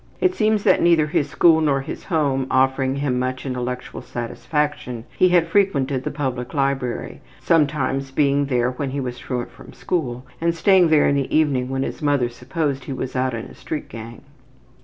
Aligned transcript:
It 0.19 0.33
seems 0.33 0.63
that 0.63 0.81
neither 0.81 1.05
his 1.05 1.29
school 1.29 1.61
nor 1.61 1.81
his 1.81 2.05
home 2.05 2.47
offering 2.49 2.95
him 2.95 3.19
much 3.19 3.45
intellectual 3.45 4.01
satisfaction, 4.01 5.03
he 5.15 5.29
had 5.29 5.45
frequented 5.45 6.03
the 6.03 6.09
public 6.09 6.55
library, 6.55 7.21
sometimes 7.39 8.09
being 8.09 8.47
there 8.47 8.71
when 8.71 8.89
he 8.89 8.99
was 8.99 9.19
truant 9.19 9.51
from 9.51 9.73
school, 9.73 10.25
and 10.41 10.55
staying 10.55 10.87
there 10.87 11.07
in 11.07 11.13
the 11.15 11.31
evening 11.37 11.69
when 11.69 11.83
his 11.83 12.01
mother 12.01 12.29
supposed 12.29 12.85
he 12.85 12.93
was 12.93 13.15
out 13.15 13.35
in 13.35 13.45
a 13.45 13.53
street 13.53 13.89
gang. 13.89 14.23